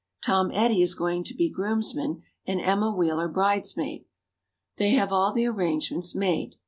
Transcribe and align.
Tom 0.23 0.49
Eddy 0.51 0.81
is 0.81 0.95
going 0.95 1.23
to 1.25 1.35
be 1.35 1.47
groomsman 1.47 2.23
and 2.47 2.59
Emma 2.59 2.89
Wheeler 2.91 3.27
bridesmaid. 3.27 4.05
They 4.77 4.93
have 4.93 5.13
all 5.13 5.31
the 5.31 5.45
arrangements 5.45 6.15
made. 6.15 6.55